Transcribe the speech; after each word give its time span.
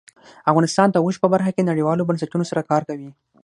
افغانستان 0.51 0.87
د 0.91 0.97
اوښ 1.03 1.15
په 1.23 1.27
برخه 1.33 1.51
کې 1.55 1.67
نړیوالو 1.69 2.07
بنسټونو 2.09 2.43
سره 2.51 2.67
کار 2.69 2.81
کوي. 2.89 3.09